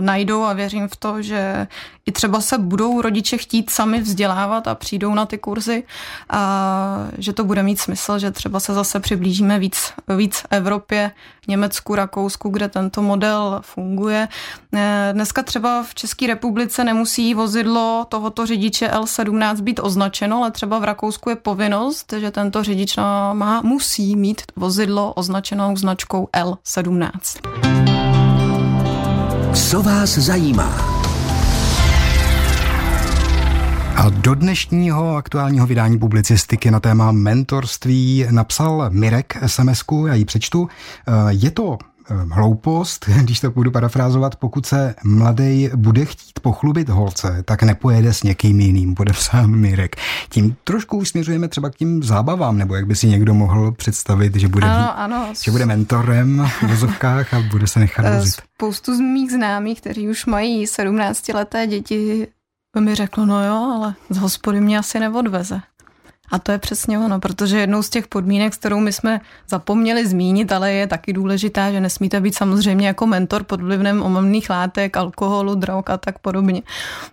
najdou 0.00 0.42
a 0.42 0.52
věřím 0.52 0.88
v 0.88 0.96
to, 0.96 1.22
že 1.22 1.66
i 2.06 2.12
třeba 2.12 2.40
se 2.40 2.58
budou 2.58 3.02
rodiče 3.02 3.38
chtít 3.38 3.70
sami 3.70 4.00
vzdělávat 4.00 4.68
a 4.68 4.74
přijdou 4.74 5.14
na 5.14 5.26
ty 5.26 5.38
kurzy 5.38 5.82
a 6.30 7.08
že 7.18 7.32
to 7.32 7.44
bude 7.44 7.62
mít 7.62 7.80
smysl, 7.80 8.18
že 8.18 8.30
třeba 8.30 8.60
se 8.60 8.74
zase 8.74 9.00
přiblížíme 9.00 9.58
víc, 9.58 9.92
víc 10.16 10.42
Evropě, 10.50 11.10
Německu, 11.48 11.94
Rakousku, 11.94 12.48
kde 12.48 12.68
tento 12.68 13.02
model 13.02 13.60
funguje. 13.64 14.28
Eh, 14.74 15.10
dneska 15.12 15.42
třeba 15.42 15.82
v 15.82 15.94
České 15.94 16.17
republice 16.26 16.84
nemusí 16.84 17.34
vozidlo 17.34 18.06
tohoto 18.08 18.46
řidiče 18.46 18.88
L17 18.88 19.60
být 19.60 19.80
označeno, 19.82 20.36
ale 20.36 20.50
třeba 20.50 20.78
v 20.78 20.84
Rakousku 20.84 21.30
je 21.30 21.36
povinnost, 21.36 22.12
že 22.18 22.30
tento 22.30 22.62
řidič 22.64 22.96
má, 23.32 23.60
musí 23.64 24.16
mít 24.16 24.42
vozidlo 24.56 25.12
označenou 25.12 25.76
značkou 25.76 26.28
L17. 26.32 27.40
Co 29.54 29.82
vás 29.82 30.10
zajímá? 30.10 30.98
A 33.96 34.08
do 34.10 34.34
dnešního 34.34 35.16
aktuálního 35.16 35.66
vydání 35.66 35.98
publicistiky 35.98 36.70
na 36.70 36.80
téma 36.80 37.12
mentorství 37.12 38.26
napsal 38.30 38.86
Mirek 38.90 39.36
sms 39.46 39.84
já 40.06 40.14
ji 40.14 40.24
přečtu. 40.24 40.68
Eh, 41.08 41.12
je 41.28 41.50
to 41.50 41.78
hloupost, 42.10 43.06
když 43.22 43.40
to 43.40 43.50
budu 43.50 43.70
parafrázovat, 43.70 44.36
pokud 44.36 44.66
se 44.66 44.94
mladý 45.04 45.70
bude 45.76 46.04
chtít 46.04 46.40
pochlubit 46.40 46.88
holce, 46.88 47.42
tak 47.44 47.62
nepojede 47.62 48.12
s 48.12 48.22
někým 48.22 48.60
jiným, 48.60 48.94
podepsán 48.94 49.50
Mirek. 49.50 49.96
Tím 50.28 50.56
trošku 50.64 50.96
už 50.96 51.08
směřujeme 51.08 51.48
třeba 51.48 51.70
k 51.70 51.74
tím 51.74 52.02
zábavám, 52.02 52.58
nebo 52.58 52.74
jak 52.74 52.86
by 52.86 52.96
si 52.96 53.06
někdo 53.06 53.34
mohl 53.34 53.72
představit, 53.72 54.36
že 54.36 54.48
bude, 54.48 54.66
ano, 54.66 54.98
ano. 54.98 55.26
Že 55.44 55.50
bude 55.50 55.66
mentorem 55.66 56.48
v 56.60 56.62
vozovkách 56.62 57.34
a 57.34 57.40
bude 57.40 57.66
se 57.66 57.80
nechat 57.80 58.06
eh, 58.06 58.16
vozit. 58.16 58.34
Spoustu 58.34 58.96
z 58.96 59.00
mých 59.00 59.32
známých, 59.32 59.80
kteří 59.80 60.08
už 60.08 60.26
mají 60.26 60.66
17 60.66 61.28
leté 61.28 61.66
děti, 61.66 62.26
by 62.74 62.80
mi 62.80 62.94
řekl, 62.94 63.26
no 63.26 63.44
jo, 63.44 63.72
ale 63.76 63.94
z 64.10 64.16
hospody 64.16 64.60
mě 64.60 64.78
asi 64.78 65.00
neodveze. 65.00 65.60
A 66.30 66.38
to 66.38 66.52
je 66.52 66.58
přesně 66.58 66.98
ono, 66.98 67.20
protože 67.20 67.58
jednou 67.58 67.82
z 67.82 67.90
těch 67.90 68.08
podmínek, 68.08 68.54
s 68.54 68.56
kterou 68.56 68.80
my 68.80 68.92
jsme 68.92 69.20
zapomněli 69.48 70.06
zmínit, 70.06 70.52
ale 70.52 70.72
je 70.72 70.86
taky 70.86 71.12
důležitá, 71.12 71.72
že 71.72 71.80
nesmíte 71.80 72.20
být 72.20 72.34
samozřejmě 72.34 72.86
jako 72.86 73.06
mentor 73.06 73.42
pod 73.44 73.60
vlivem 73.60 74.02
omamných 74.02 74.50
látek, 74.50 74.96
alkoholu, 74.96 75.54
drog 75.54 75.84
a 75.86 75.96
tak 75.96 76.18
podobně. 76.18 76.62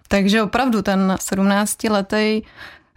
Takže 0.08 0.44
opravdu 0.44 0.82
ten 0.82 1.16
17-letý 1.20 2.42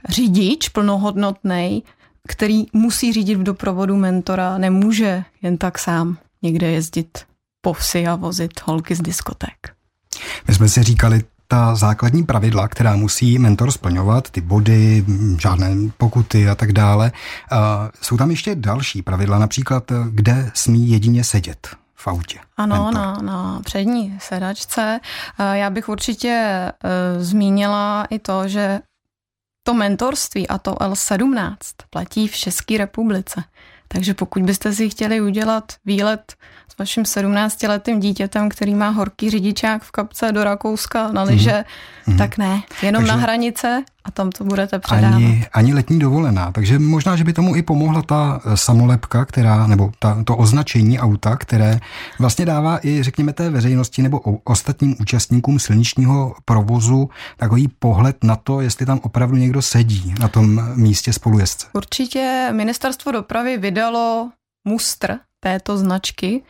řidič 0.08 0.68
plnohodnotný, 0.68 1.82
který 2.28 2.64
musí 2.72 3.12
řídit 3.12 3.34
v 3.34 3.42
doprovodu 3.42 3.96
mentora, 3.96 4.58
nemůže 4.58 5.25
jen 5.42 5.58
tak 5.58 5.78
sám 5.78 6.18
někde 6.42 6.70
jezdit 6.70 7.18
po 7.60 7.72
vsi 7.72 8.06
a 8.06 8.14
vozit 8.14 8.60
holky 8.64 8.94
z 8.94 9.00
diskoték. 9.00 9.58
My 10.48 10.54
jsme 10.54 10.68
si 10.68 10.82
říkali, 10.82 11.25
ta 11.49 11.75
základní 11.75 12.25
pravidla, 12.25 12.69
která 12.69 12.97
musí 12.97 13.38
mentor 13.38 13.71
splňovat, 13.71 14.31
ty 14.31 14.40
body, 14.40 15.05
žádné 15.38 15.76
pokuty 15.97 16.49
a 16.49 16.55
tak 16.55 16.73
dále. 16.73 17.12
Jsou 18.02 18.17
tam 18.17 18.31
ještě 18.31 18.55
další 18.55 19.02
pravidla, 19.02 19.38
například 19.38 19.93
kde 20.11 20.50
smí 20.55 20.90
jedině 20.90 21.25
sedět 21.25 21.69
v 21.95 22.09
autě. 22.09 22.38
Ano, 22.57 22.85
mentor. 22.85 22.95
na, 22.95 23.19
na 23.23 23.61
přední 23.64 24.19
sedačce. 24.21 25.00
Já 25.52 25.71
bych 25.71 25.88
určitě 25.88 26.64
zmínila 27.19 28.07
i 28.11 28.19
to, 28.19 28.49
že 28.49 28.81
to 29.62 29.75
mentorství 29.75 30.49
a 30.49 30.59
to 30.59 30.73
L17 30.73 31.57
platí 31.90 32.28
v 32.28 32.37
České 32.37 32.78
republice. 32.78 33.45
Takže 33.88 34.14
pokud 34.14 34.43
byste 34.43 34.73
si 34.73 34.90
chtěli 34.90 35.21
udělat 35.21 35.73
výlet 35.85 36.35
s 36.72 36.78
vaším 36.78 37.02
17-letým 37.02 38.00
dítětem, 38.00 38.48
který 38.48 38.75
má 38.75 38.88
horký 38.88 39.30
řidičák 39.30 39.82
v 39.82 39.90
kapce 39.90 40.32
do 40.32 40.44
Rakouska 40.44 41.12
na 41.12 41.22
lyže, 41.22 41.64
mm-hmm. 42.06 42.18
tak 42.18 42.38
ne. 42.38 42.62
Jenom 42.82 43.02
Takže... 43.02 43.12
na 43.12 43.22
hranice 43.22 43.84
a 44.04 44.10
tam 44.10 44.30
to 44.30 44.44
budete 44.44 44.78
předávat. 44.78 45.16
Ani, 45.16 45.46
ani 45.52 45.75
letní 45.75 45.98
dovolená. 45.98 46.52
Takže 46.52 46.78
možná, 46.78 47.16
že 47.16 47.25
by 47.25 47.32
tomu 47.32 47.56
i 47.56 47.62
pomohla 47.62 48.02
ta 48.02 48.40
eh, 48.44 48.56
samolepka, 48.56 49.25
která, 49.25 49.66
nebo 49.66 49.92
ta, 49.98 50.25
to 50.25 50.37
označení 50.37 50.98
auta, 50.98 51.37
které 51.37 51.80
vlastně 52.18 52.46
dává 52.46 52.87
i, 52.87 53.02
řekněme, 53.02 53.32
té 53.32 53.50
veřejnosti 53.50 54.02
nebo 54.02 54.20
ostatním 54.44 54.96
účastníkům 55.00 55.58
silničního 55.58 56.34
provozu 56.44 57.10
takový 57.37 57.68
pohled 57.78 58.25
na 58.25 58.37
to, 58.37 58.60
jestli 58.60 58.87
tam 58.87 59.00
opravdu 59.02 59.37
někdo 59.37 59.62
sedí 59.62 60.14
na 60.20 60.28
tom 60.28 60.75
místě 60.75 61.12
spolujezdce. 61.12 61.66
Určitě 61.72 62.48
ministerstvo 62.52 63.12
dopravy 63.12 63.58
vydalo 63.58 64.30
mustr 64.64 65.18
této 65.40 65.78
značky, 65.78 66.42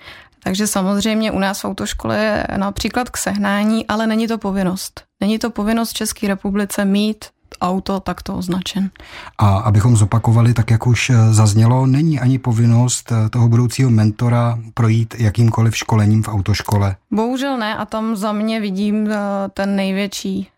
takže 0.43 0.67
samozřejmě 0.67 1.31
u 1.33 1.39
nás 1.39 1.61
v 1.61 1.65
autoškole 1.65 2.19
je 2.19 2.47
například 2.57 3.11
k 3.11 3.17
sehnání, 3.17 3.87
ale 3.87 4.07
není 4.07 4.29
to 4.29 4.39
povinnost. 4.39 5.05
Není 5.21 5.39
to 5.39 5.51
povinnost 5.51 5.93
České 5.93 6.29
republice 6.29 6.85
mít 6.85 7.25
auto 7.61 8.01
takto 8.01 8.35
označen. 8.35 8.91
A 9.39 9.57
abychom 9.59 9.97
zopakovali, 9.97 10.55
tak 10.55 10.71
jak 10.71 10.87
už 10.87 11.13
zaznělo, 11.31 11.87
není 11.87 12.21
ani 12.21 12.39
povinnost 12.39 13.13
toho 13.31 13.49
budoucího 13.49 13.91
mentora 13.91 14.59
projít 14.75 15.15
jakýmkoliv 15.19 15.77
školením 15.77 16.23
v 16.23 16.29
autoškole? 16.29 16.97
Bohužel 17.11 17.59
ne 17.59 17.77
a 17.77 17.85
tam 17.85 18.17
za 18.17 18.33
mě 18.33 18.61
vidím 18.61 19.11
eh, 19.11 19.19
ten 19.55 19.77
největší 19.77 20.49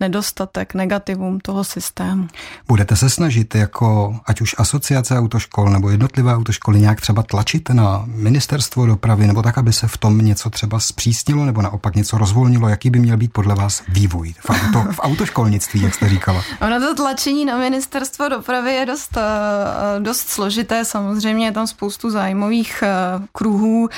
nedostatek, 0.00 0.74
negativum 0.74 1.40
toho 1.40 1.64
systému. 1.64 2.28
Budete 2.68 2.96
se 2.96 3.10
snažit 3.10 3.54
jako 3.54 4.16
ať 4.26 4.40
už 4.40 4.54
asociace 4.58 5.18
autoškol 5.18 5.70
nebo 5.70 5.90
jednotlivé 5.90 6.34
autoškoly 6.34 6.80
nějak 6.80 7.00
třeba 7.00 7.22
tlačit 7.22 7.68
na 7.68 8.04
ministerstvo 8.06 8.86
dopravy 8.86 9.26
nebo 9.26 9.42
tak, 9.42 9.58
aby 9.58 9.72
se 9.72 9.88
v 9.88 9.96
tom 9.96 10.18
něco 10.18 10.50
třeba 10.50 10.80
zpřísnilo 10.80 11.44
nebo 11.44 11.62
naopak 11.62 11.96
něco 11.96 12.18
rozvolnilo? 12.18 12.68
Jaký 12.68 12.90
by 12.90 12.98
měl 12.98 13.16
být 13.16 13.32
podle 13.32 13.54
vás 13.54 13.82
vývoj 13.88 14.34
v, 14.40 14.50
auto, 14.50 14.92
v 14.92 15.00
autoškolnictví, 15.00 15.82
jak 15.82 15.94
jste 15.94 16.08
říkala? 16.08 16.42
Ono 16.60 16.80
to 16.80 16.94
tlačení 16.94 17.44
na 17.44 17.58
ministerstvo 17.58 18.28
dopravy 18.28 18.74
je 18.74 18.86
dost, 18.86 19.16
eh, 19.16 20.00
dost 20.00 20.28
složité. 20.28 20.84
Samozřejmě 20.84 21.46
je 21.46 21.52
tam 21.52 21.66
spoustu 21.66 22.10
zájmových 22.10 22.82
eh, 22.82 22.88
kruhů, 23.32 23.88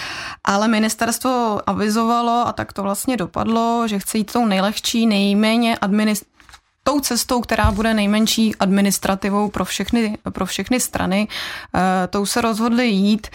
ale 0.44 0.68
ministerstvo 0.68 1.60
avizovalo 1.66 2.46
a 2.46 2.52
tak 2.52 2.72
to 2.72 2.82
vlastně 2.82 3.16
dopadlo, 3.16 3.88
že 3.88 3.98
chce 3.98 4.18
jít 4.18 4.32
tou 4.32 4.46
nejlehčí, 4.46 5.06
nejméně 5.06 5.78
a 5.78 5.89
administ- 5.90 6.24
tou 6.84 7.00
cestou, 7.00 7.40
která 7.40 7.70
bude 7.70 7.94
nejmenší 7.94 8.56
administrativou 8.56 9.48
pro 9.48 9.64
všechny, 9.64 10.18
pro 10.32 10.46
všechny 10.46 10.80
strany. 10.80 11.28
E, 11.74 12.06
tou 12.06 12.26
se 12.26 12.40
rozhodli 12.40 12.88
jít. 12.88 13.26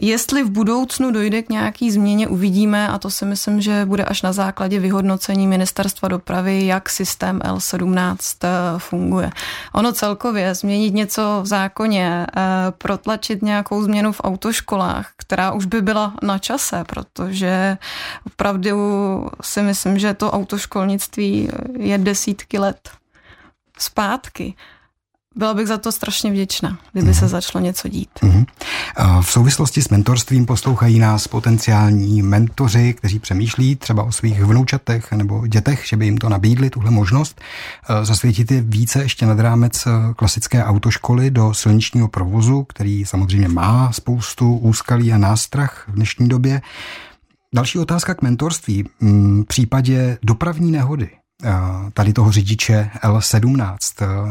Jestli 0.00 0.44
v 0.44 0.50
budoucnu 0.50 1.10
dojde 1.10 1.42
k 1.42 1.48
nějaký 1.48 1.90
změně, 1.90 2.28
uvidíme 2.28 2.88
a 2.88 2.98
to 2.98 3.10
si 3.10 3.24
myslím, 3.24 3.60
že 3.60 3.84
bude 3.84 4.04
až 4.04 4.22
na 4.22 4.32
základě 4.32 4.78
vyhodnocení 4.80 5.46
ministerstva 5.46 6.08
dopravy, 6.08 6.66
jak 6.66 6.88
systém 6.88 7.38
L17 7.38 8.16
eh, 8.44 8.48
funguje. 8.78 9.30
Ono 9.74 9.92
celkově 9.92 10.54
změnit 10.54 10.94
něco 10.94 11.40
v 11.42 11.46
zákoně, 11.46 12.06
e, 12.06 12.26
protlačit 12.78 13.42
nějakou 13.42 13.82
změnu 13.82 14.12
v 14.12 14.20
autoškolách, 14.24 15.10
která 15.16 15.52
už 15.52 15.66
by 15.66 15.82
byla 15.82 16.14
na 16.22 16.38
čase, 16.38 16.84
protože 16.84 17.78
opravdu 18.26 19.26
si 19.42 19.62
myslím, 19.62 19.98
že 19.98 20.14
to 20.14 20.30
autoškolnictví 20.30 21.48
je 21.78 21.98
desítky 21.98 22.58
let 22.58 22.90
zpátky. 23.78 24.54
Byla 25.36 25.54
bych 25.54 25.66
za 25.66 25.78
to 25.78 25.92
strašně 25.92 26.30
vděčná, 26.30 26.78
kdyby 26.92 27.14
se 27.14 27.20
mhm. 27.20 27.28
začalo 27.28 27.64
něco 27.64 27.88
dít. 27.88 28.10
Mm-hmm. 28.22 28.46
V 29.20 29.30
souvislosti 29.30 29.82
s 29.82 29.88
mentorstvím 29.88 30.46
poslouchají 30.46 30.98
nás 30.98 31.28
potenciální 31.28 32.22
mentoři, 32.22 32.94
kteří 32.94 33.18
přemýšlí 33.18 33.76
třeba 33.76 34.02
o 34.02 34.12
svých 34.12 34.42
vnoučatech 34.44 35.12
nebo 35.12 35.46
dětech, 35.46 35.84
že 35.88 35.96
by 35.96 36.04
jim 36.04 36.18
to 36.18 36.28
nabídli, 36.28 36.70
tuhle 36.70 36.90
možnost 36.90 37.40
zasvětit 38.02 38.50
je 38.50 38.60
více 38.60 39.02
ještě 39.02 39.26
nad 39.26 39.38
rámec 39.38 39.88
klasické 40.16 40.64
autoškoly 40.64 41.30
do 41.30 41.54
silničního 41.54 42.08
provozu, 42.08 42.64
který 42.64 43.04
samozřejmě 43.04 43.48
má 43.48 43.92
spoustu 43.92 44.56
úskalí 44.56 45.12
a 45.12 45.18
nástrah 45.18 45.84
v 45.88 45.92
dnešní 45.92 46.28
době. 46.28 46.62
Další 47.54 47.78
otázka 47.78 48.14
k 48.14 48.22
mentorství. 48.22 48.84
V 49.00 49.44
případě 49.44 50.18
dopravní 50.22 50.70
nehody 50.72 51.10
tady 51.92 52.12
toho 52.12 52.32
řidiče 52.32 52.90
L17, 53.02 53.78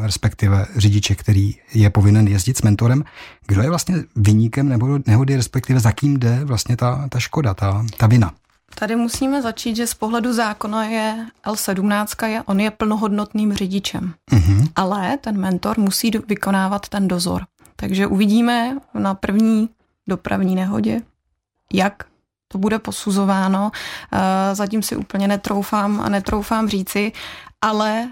respektive 0.04 0.66
řidiče, 0.76 1.16
který 1.16 1.56
je 1.74 1.90
povinen 1.90 2.28
jezdit 2.28 2.58
s 2.58 2.62
mentorem, 2.62 3.04
kdo 3.48 3.62
je 3.62 3.70
vlastně 3.70 3.96
vyníkem 4.16 4.70
nebo 4.70 5.00
nehody, 5.06 5.36
respektive 5.36 5.80
za 5.80 5.92
kým 5.92 6.20
jde 6.20 6.46
vlastně 6.46 6.78
ta, 6.78 7.08
ta 7.10 7.20
škoda, 7.20 7.54
ta, 7.54 7.86
ta 7.98 8.08
vina? 8.08 8.34
Tady 8.80 8.96
musíme 8.96 9.42
začít, 9.42 9.76
že 9.76 9.88
z 9.88 9.94
pohledu 9.94 10.34
zákona 10.34 10.86
je 10.86 11.26
L17, 11.46 12.28
je, 12.28 12.44
on 12.46 12.60
je 12.60 12.72
plnohodnotným 12.72 13.54
řidičem. 13.54 14.14
Uh-huh. 14.32 14.68
Ale 14.76 15.18
ten 15.18 15.38
mentor 15.38 15.80
musí 15.80 16.12
vykonávat 16.28 16.90
ten 16.90 17.08
dozor. 17.08 17.44
Takže 17.76 18.08
uvidíme 18.08 18.78
na 18.94 19.14
první 19.14 19.70
dopravní 20.08 20.56
nehodě, 20.56 21.02
jak 21.74 22.04
to 22.48 22.58
bude 22.58 22.80
posuzováno. 22.80 23.72
Eh, 24.14 24.56
zatím 24.56 24.84
si 24.84 24.96
úplně 24.96 25.28
netroufám 25.28 26.02
a 26.02 26.10
netroufám 26.10 26.70
říci, 26.70 27.12
ale 27.62 28.08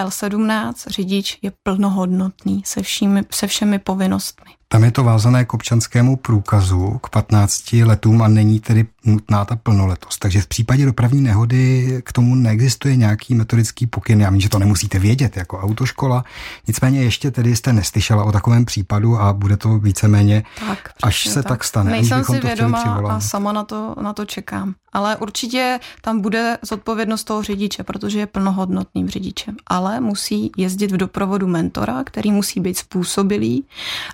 L17 0.00 0.90
řidič 0.90 1.38
je 1.42 1.52
plnohodnotný 1.62 2.62
se, 2.66 2.82
všimi, 2.82 3.22
se 3.30 3.46
všemi 3.46 3.78
povinnostmi. 3.78 4.50
Tam 4.68 4.84
je 4.84 4.90
to 4.90 5.04
vázané 5.04 5.44
k 5.44 5.54
občanskému 5.54 6.16
průkazu 6.16 6.98
k 7.02 7.08
15 7.08 7.72
letům 7.72 8.22
a 8.22 8.28
není 8.28 8.60
tedy 8.60 8.86
nutná 9.04 9.44
ta 9.44 9.56
plnoletost. 9.56 10.18
Takže 10.20 10.40
v 10.40 10.46
případě 10.46 10.84
dopravní 10.84 11.20
nehody 11.20 12.02
k 12.04 12.12
tomu 12.12 12.34
neexistuje 12.34 12.96
nějaký 12.96 13.34
metodický 13.34 13.86
pokyn. 13.86 14.20
Já 14.20 14.30
vím, 14.30 14.40
že 14.40 14.48
to 14.48 14.58
nemusíte 14.58 14.98
vědět 14.98 15.36
jako 15.36 15.58
autoškola, 15.58 16.24
nicméně 16.66 17.02
ještě 17.02 17.30
tedy 17.30 17.56
jste 17.56 17.72
neslyšela 17.72 18.24
o 18.24 18.32
takovém 18.32 18.64
případu 18.64 19.20
a 19.20 19.32
bude 19.32 19.56
to 19.56 19.78
víceméně, 19.78 20.42
tak, 20.66 20.90
až 21.02 21.28
se 21.28 21.42
tak, 21.42 21.48
tak 21.48 21.64
stane. 21.64 21.90
Nejsem 21.90 22.24
si 22.24 22.40
vědoma 22.40 22.82
a 23.08 23.20
sama 23.20 23.52
na 23.52 23.64
to, 23.64 23.94
na 24.00 24.12
to 24.12 24.24
čekám. 24.24 24.74
Ale 24.92 25.16
určitě 25.16 25.80
tam 26.00 26.20
bude 26.20 26.58
zodpovědnost 26.62 27.24
toho 27.24 27.42
řidiče, 27.42 27.82
protože 27.82 28.18
je 28.18 28.26
plnohodnotným 28.26 29.08
řidičem. 29.08 29.56
Ale 29.66 30.00
musí 30.00 30.52
jezdit 30.56 30.92
v 30.92 30.96
doprovodu 30.96 31.46
mentora, 31.46 32.04
který 32.04 32.32
musí 32.32 32.60
být 32.60 32.78
způsobilý 32.78 33.64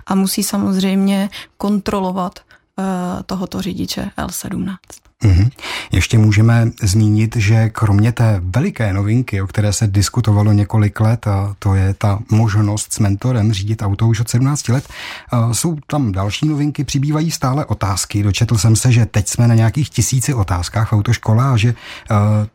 a 0.05 0.15
musí 0.15 0.42
samozřejmě 0.43 1.29
kontrolovat 1.57 2.39
uh, 2.39 2.85
tohoto 3.25 3.61
řidiče 3.61 4.11
L17. 4.17 4.75
Mm-hmm. 5.23 5.49
Ještě 5.91 6.17
můžeme 6.17 6.71
zmínit, 6.81 7.35
že 7.35 7.69
kromě 7.69 8.11
té 8.11 8.41
veliké 8.43 8.93
novinky, 8.93 9.41
o 9.41 9.47
které 9.47 9.73
se 9.73 9.87
diskutovalo 9.87 10.51
několik 10.51 10.99
let, 10.99 11.27
a 11.27 11.55
to 11.59 11.75
je 11.75 11.93
ta 11.93 12.19
možnost 12.31 12.93
s 12.93 12.99
mentorem 12.99 13.53
řídit 13.53 13.81
auto 13.81 14.07
už 14.07 14.19
od 14.19 14.29
17 14.29 14.69
let, 14.69 14.87
jsou 15.51 15.77
tam 15.87 16.11
další 16.11 16.47
novinky, 16.47 16.83
přibývají 16.83 17.31
stále 17.31 17.65
otázky. 17.65 18.23
Dočetl 18.23 18.57
jsem 18.57 18.75
se, 18.75 18.91
že 18.91 19.05
teď 19.05 19.27
jsme 19.27 19.47
na 19.47 19.55
nějakých 19.55 19.89
tisíci 19.89 20.33
otázkách 20.33 20.89
v 20.91 20.93
autoškole 20.93 21.45
a 21.45 21.57
že 21.57 21.75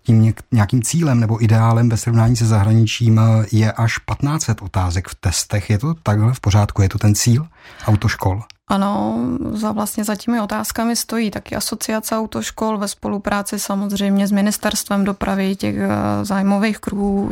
tím 0.03 0.35
nějakým 0.53 0.83
cílem 0.83 1.21
nebo 1.21 1.45
ideálem 1.45 1.89
ve 1.89 1.97
srovnání 1.97 2.37
se 2.37 2.47
zahraničím 2.47 3.21
je 3.53 3.73
až 3.73 3.99
1500 4.11 4.63
otázek 4.63 5.09
v 5.09 5.15
testech. 5.15 5.71
Je 5.71 5.79
to 5.79 5.95
takhle 5.95 6.35
v 6.35 6.41
pořádku? 6.41 6.83
Je 6.83 6.89
to 6.89 6.99
ten 6.99 7.15
cíl 7.15 7.47
autoškol? 7.87 8.43
Ano, 8.69 9.19
za 9.51 9.73
vlastně 9.73 10.05
za 10.05 10.17
těmi 10.17 10.41
otázkami 10.41 10.97
stojí 10.97 11.31
taky 11.31 11.57
asociace 11.57 12.17
autoškol 12.17 12.79
ve 12.79 12.89
spolupráci 12.89 13.59
samozřejmě 13.59 14.27
s 14.27 14.33
ministerstvem 14.33 15.05
dopravy 15.05 15.57
těch 15.57 15.77
eh, 15.77 15.89
zájmových 16.25 16.79
kruhů, 16.79 17.31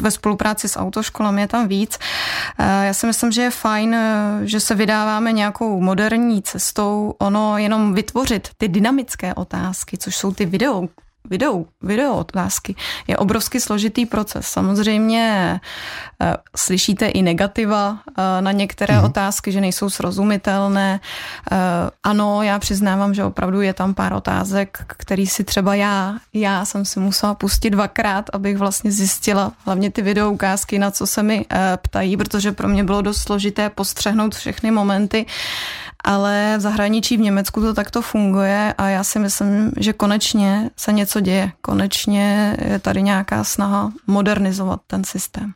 ve 0.00 0.10
spolupráci 0.10 0.68
s 0.68 0.78
autoškolami 0.78 1.40
je 1.40 1.48
tam 1.48 1.68
víc. 1.68 1.98
Eh, 2.58 2.86
já 2.86 2.94
si 2.94 3.06
myslím, 3.06 3.32
že 3.32 3.42
je 3.42 3.50
fajn, 3.50 3.94
eh, 3.94 4.40
že 4.42 4.60
se 4.60 4.74
vydáváme 4.74 5.32
nějakou 5.32 5.80
moderní 5.80 6.42
cestou, 6.42 7.14
ono 7.18 7.58
jenom 7.58 7.94
vytvořit 7.94 8.48
ty 8.56 8.68
dynamické 8.68 9.34
otázky, 9.34 9.98
což 9.98 10.16
jsou 10.16 10.32
ty 10.32 10.46
video 10.46 10.88
video, 11.30 11.64
video 11.82 12.14
otázky 12.14 12.74
je 13.06 13.16
obrovsky 13.16 13.60
složitý 13.60 14.06
proces. 14.06 14.46
Samozřejmě 14.46 15.60
uh, 16.20 16.28
slyšíte 16.56 17.06
i 17.06 17.22
negativa 17.22 17.90
uh, 17.90 18.14
na 18.40 18.52
některé 18.52 18.98
mm. 18.98 19.04
otázky, 19.04 19.52
že 19.52 19.60
nejsou 19.60 19.90
srozumitelné. 19.90 21.00
Uh, 21.52 21.58
ano, 22.02 22.42
já 22.42 22.58
přiznávám, 22.58 23.14
že 23.14 23.24
opravdu 23.24 23.60
je 23.60 23.74
tam 23.74 23.94
pár 23.94 24.12
otázek, 24.12 24.84
který 24.86 25.26
si 25.26 25.44
třeba 25.44 25.74
já, 25.74 26.14
já 26.32 26.64
jsem 26.64 26.84
si 26.84 27.00
musela 27.00 27.34
pustit 27.34 27.70
dvakrát, 27.70 28.30
abych 28.32 28.58
vlastně 28.58 28.92
zjistila 28.92 29.52
hlavně 29.64 29.90
ty 29.90 30.02
video 30.02 30.30
ukázky, 30.30 30.78
na 30.78 30.90
co 30.90 31.06
se 31.06 31.22
mi 31.22 31.46
ptají, 31.76 32.16
protože 32.16 32.52
pro 32.52 32.68
mě 32.68 32.84
bylo 32.84 33.02
dost 33.02 33.18
složité 33.18 33.70
postřehnout 33.70 34.34
všechny 34.34 34.70
momenty 34.70 35.26
ale 36.04 36.54
v 36.58 36.60
zahraničí 36.60 37.16
v 37.16 37.20
Německu 37.20 37.60
to 37.60 37.74
takto 37.74 38.02
funguje 38.02 38.74
a 38.78 38.88
já 38.88 39.04
si 39.04 39.18
myslím, 39.18 39.72
že 39.76 39.92
konečně 39.92 40.70
se 40.76 40.92
něco 40.92 41.20
děje. 41.20 41.52
Konečně 41.60 42.56
je 42.68 42.78
tady 42.78 43.02
nějaká 43.02 43.44
snaha 43.44 43.92
modernizovat 44.06 44.80
ten 44.86 45.04
systém. 45.04 45.52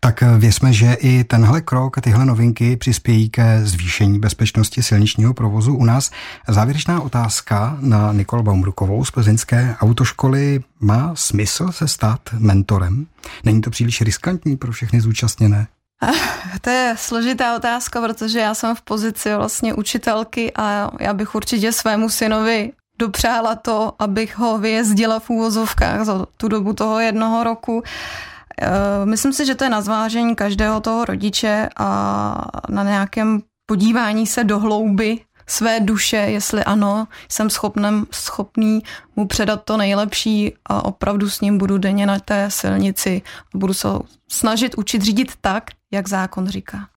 Tak 0.00 0.22
věřme, 0.38 0.72
že 0.72 0.92
i 0.92 1.24
tenhle 1.24 1.60
krok 1.60 1.98
a 1.98 2.00
tyhle 2.00 2.24
novinky 2.24 2.76
přispějí 2.76 3.30
ke 3.30 3.66
zvýšení 3.66 4.18
bezpečnosti 4.18 4.82
silničního 4.82 5.34
provozu 5.34 5.74
u 5.74 5.84
nás. 5.84 6.10
Závěrečná 6.48 7.00
otázka 7.00 7.76
na 7.80 8.12
Nikol 8.12 8.42
Baumrukovou 8.42 9.04
z 9.04 9.10
plzeňské 9.10 9.76
autoškoly. 9.80 10.60
Má 10.80 11.12
smysl 11.14 11.72
se 11.72 11.88
stát 11.88 12.20
mentorem? 12.38 13.06
Není 13.44 13.60
to 13.60 13.70
příliš 13.70 14.00
riskantní 14.00 14.56
pro 14.56 14.72
všechny 14.72 15.00
zúčastněné? 15.00 15.66
To 16.60 16.70
je 16.70 16.94
složitá 16.98 17.56
otázka, 17.56 18.00
protože 18.00 18.38
já 18.38 18.54
jsem 18.54 18.74
v 18.74 18.82
pozici 18.82 19.34
vlastně 19.34 19.74
učitelky 19.74 20.52
a 20.56 20.90
já 21.00 21.14
bych 21.14 21.34
určitě 21.34 21.72
svému 21.72 22.08
synovi 22.08 22.72
dopřála 22.98 23.54
to, 23.54 23.92
abych 23.98 24.38
ho 24.38 24.58
vyjezdila 24.58 25.18
v 25.18 25.30
úvozovkách 25.30 26.04
za 26.04 26.26
tu 26.36 26.48
dobu 26.48 26.72
toho 26.72 27.00
jednoho 27.00 27.44
roku. 27.44 27.82
Eh, 28.60 28.70
myslím 29.04 29.32
si, 29.32 29.46
že 29.46 29.54
to 29.54 29.64
je 29.64 29.70
na 29.70 29.80
zvážení 29.80 30.36
každého 30.36 30.80
toho 30.80 31.04
rodiče 31.04 31.68
a 31.76 31.88
na 32.68 32.84
nějakém 32.84 33.42
podívání 33.66 34.26
se 34.26 34.44
do 34.44 34.58
hlouby 34.58 35.20
své 35.50 35.80
duše, 35.80 36.16
jestli 36.16 36.64
ano, 36.64 37.08
jsem 37.28 37.50
schopnem, 37.50 38.06
schopný 38.10 38.82
mu 39.16 39.26
předat 39.26 39.64
to 39.64 39.76
nejlepší 39.76 40.54
a 40.66 40.84
opravdu 40.84 41.30
s 41.30 41.40
ním 41.40 41.58
budu 41.58 41.78
denně 41.78 42.06
na 42.06 42.18
té 42.18 42.50
silnici 42.50 43.22
a 43.54 43.58
budu 43.58 43.74
se 43.74 43.88
snažit 44.28 44.74
učit 44.78 45.02
řídit 45.02 45.32
tak, 45.40 45.64
jak 45.90 46.08
zákon 46.08 46.48
říká. 46.48 46.88